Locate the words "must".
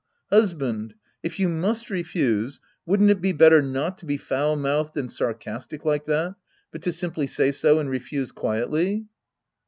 1.47-1.91